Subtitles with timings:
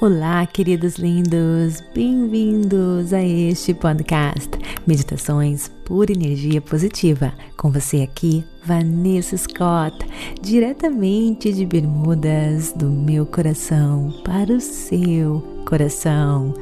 [0.00, 4.48] Olá, queridos lindos, bem-vindos a este podcast
[4.86, 7.32] Meditações por Energia Positiva.
[7.56, 9.98] Com você aqui, Vanessa Scott,
[10.40, 16.54] diretamente de Bermudas, do meu coração para o seu coração,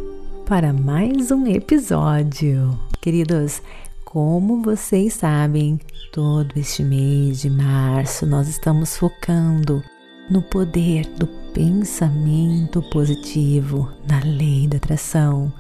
[0.47, 2.81] para mais um episódio.
[3.03, 3.61] Queridos,
[4.03, 5.79] como vocês sabem,
[6.11, 9.85] todo este mês de março nós estamos focando
[10.31, 15.53] no poder do pensamento positivo, na lei da atração.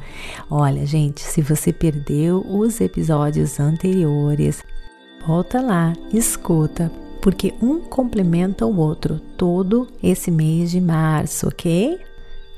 [0.50, 4.62] Olha, gente, se você perdeu os episódios anteriores,
[5.26, 6.90] volta lá, escuta,
[7.23, 11.98] porque um complementa o outro todo esse mês de março, ok?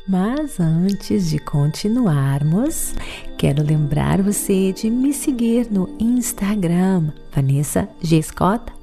[0.07, 2.95] Mas antes de continuarmos,
[3.37, 8.23] quero lembrar você de me seguir no Instagram, Vanessa G.
[8.23, 8.78] Scott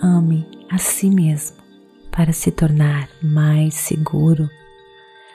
[0.00, 1.56] Ame a si mesmo
[2.12, 4.48] para se tornar mais seguro.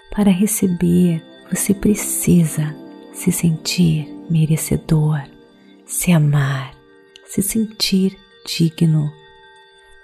[0.09, 2.73] Para receber, você precisa
[3.11, 5.33] se sentir merecedor
[5.93, 6.73] se amar,
[7.23, 8.17] se sentir
[8.47, 9.13] digno.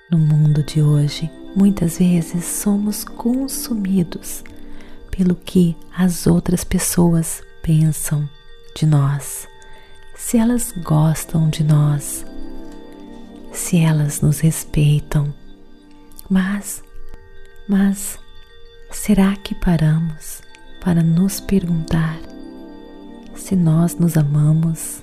[0.09, 4.43] No mundo de hoje, muitas vezes somos consumidos
[5.09, 8.29] pelo que as outras pessoas pensam
[8.75, 9.47] de nós,
[10.15, 12.23] se elas gostam de nós,
[13.51, 15.33] se elas nos respeitam.
[16.29, 16.83] Mas,
[17.67, 18.19] mas,
[18.91, 20.43] será que paramos
[20.81, 22.19] para nos perguntar
[23.33, 25.01] se nós nos amamos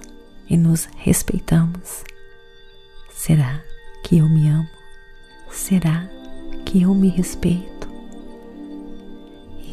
[0.49, 2.05] e nos respeitamos.
[3.11, 3.62] Será
[4.03, 4.69] que eu me amo?
[5.51, 6.09] Será
[6.65, 7.89] que eu me respeito?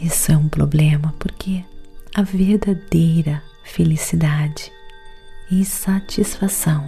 [0.02, 1.64] Isso é um problema porque
[2.14, 4.72] a verdadeira felicidade
[5.50, 6.86] e satisfação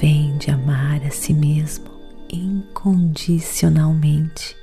[0.00, 1.90] vem de amar a si mesmo
[2.32, 4.56] incondicionalmente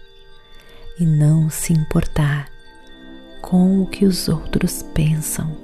[0.99, 2.49] e não se importar
[3.41, 5.57] com o que os outros pensam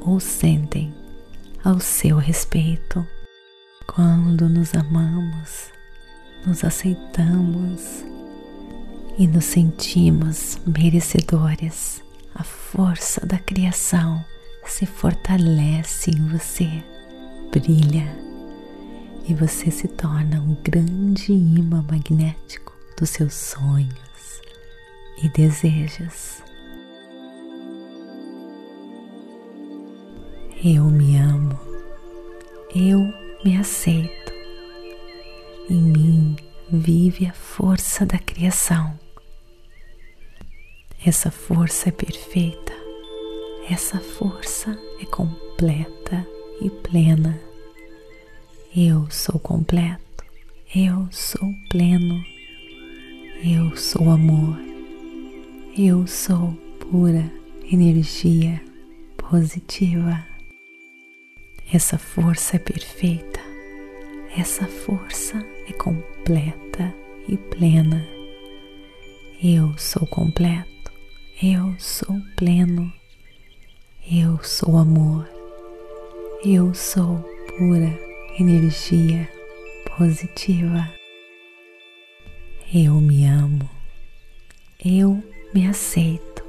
[0.00, 0.94] ou sentem
[1.66, 3.04] ao seu respeito.
[3.88, 5.72] Quando nos amamos,
[6.46, 8.04] nos aceitamos
[9.18, 12.04] e nos sentimos merecedores,
[12.36, 14.24] a força da criação
[14.64, 16.70] se fortalece em você,
[17.50, 18.16] brilha
[19.28, 24.40] e você se torna um grande imã magnético dos seus sonhos
[25.20, 26.46] e desejos.
[30.64, 31.35] Eu me amo,
[32.76, 33.10] eu
[33.42, 34.32] me aceito.
[35.70, 36.36] Em mim
[36.70, 38.98] vive a força da criação.
[41.04, 42.72] Essa força é perfeita,
[43.70, 46.26] essa força é completa
[46.60, 47.40] e plena.
[48.76, 50.24] Eu sou completo,
[50.74, 52.22] eu sou pleno,
[53.42, 54.58] eu sou amor,
[55.78, 57.32] eu sou pura
[57.72, 58.60] energia
[59.16, 60.35] positiva.
[61.72, 63.40] Essa força é perfeita,
[64.36, 66.94] essa força é completa
[67.28, 68.06] e plena.
[69.42, 70.92] Eu sou completo,
[71.42, 72.92] eu sou pleno,
[74.08, 75.28] eu sou amor,
[76.44, 77.18] eu sou
[77.58, 77.92] pura
[78.38, 79.28] energia
[79.96, 80.88] positiva.
[82.72, 83.68] Eu me amo,
[84.84, 85.20] eu
[85.52, 86.44] me aceito.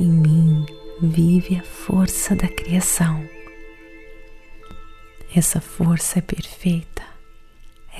[0.00, 0.66] Em mim
[1.00, 3.35] vive a força da criação
[5.38, 7.02] essa força é perfeita,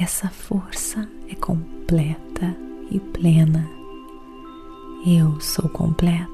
[0.01, 2.57] essa força é completa
[2.91, 3.69] e plena.
[5.07, 6.31] Eu sou completo.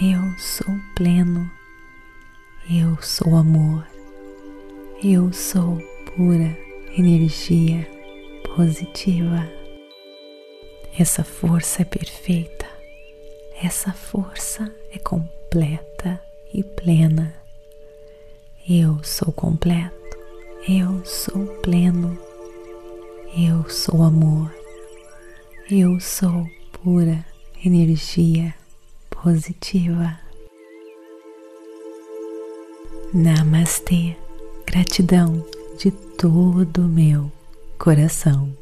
[0.00, 1.50] Eu sou pleno.
[2.70, 3.86] Eu sou amor.
[5.04, 5.78] Eu sou
[6.16, 6.56] pura
[6.96, 7.86] energia
[8.56, 9.46] positiva.
[10.98, 12.66] Essa força é perfeita.
[13.62, 16.18] Essa força é completa
[16.54, 17.34] e plena.
[18.66, 20.01] Eu sou completo.
[20.68, 22.16] Eu sou pleno.
[23.36, 24.54] Eu sou amor.
[25.68, 27.26] Eu sou pura
[27.64, 28.54] energia
[29.10, 30.20] positiva.
[33.12, 34.16] Namastê,
[34.64, 35.44] gratidão
[35.76, 37.32] de todo o meu
[37.76, 38.56] coração.